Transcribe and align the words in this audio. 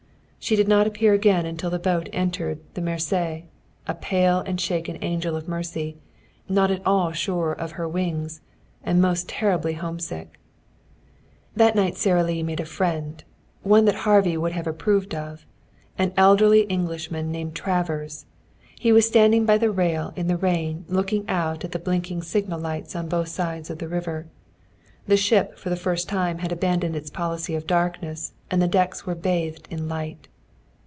She 0.43 0.55
did 0.55 0.67
not 0.67 0.87
appear 0.87 1.13
again 1.13 1.45
until 1.45 1.69
the 1.69 1.77
boat 1.77 2.09
entered 2.11 2.61
the 2.73 2.81
Mersey, 2.81 3.45
a 3.87 3.93
pale 3.93 4.39
and 4.39 4.59
shaken 4.59 4.97
angel 5.03 5.35
of 5.35 5.47
mercy, 5.47 5.97
not 6.49 6.71
at 6.71 6.83
all 6.85 7.11
sure 7.11 7.51
of 7.53 7.73
her 7.73 7.87
wings, 7.87 8.41
and 8.83 8.99
most 8.99 9.29
terribly 9.29 9.73
homesick. 9.73 10.39
That 11.55 11.75
night 11.75 11.95
Sara 11.95 12.23
Lee 12.23 12.41
made 12.41 12.59
a 12.59 12.65
friend, 12.65 13.23
one 13.61 13.85
that 13.85 13.93
Harvey 14.01 14.35
would 14.35 14.53
have 14.53 14.65
approved 14.65 15.13
of, 15.13 15.45
an 15.99 16.11
elderly 16.17 16.61
Englishman 16.61 17.31
named 17.31 17.53
Travers. 17.53 18.25
He 18.79 18.91
was 18.91 19.05
standing 19.07 19.45
by 19.45 19.59
the 19.59 19.69
rail 19.69 20.11
in 20.15 20.25
the 20.25 20.37
rain 20.37 20.85
looking 20.87 21.23
out 21.29 21.63
at 21.63 21.71
the 21.71 21.77
blinking 21.79 22.23
signal 22.23 22.59
lights 22.59 22.95
on 22.95 23.07
both 23.07 23.27
sides 23.27 23.69
of 23.69 23.77
the 23.77 23.87
river. 23.87 24.25
The 25.05 25.17
ship 25.17 25.59
for 25.59 25.69
the 25.69 25.75
first 25.75 26.09
time 26.09 26.39
had 26.39 26.51
abandoned 26.51 26.95
its 26.95 27.11
policy 27.11 27.53
of 27.53 27.67
darkness 27.67 28.33
and 28.49 28.59
the 28.59 28.67
decks 28.67 29.05
were 29.05 29.13
bathed 29.15 29.67
in 29.69 29.87
light. 29.87 30.27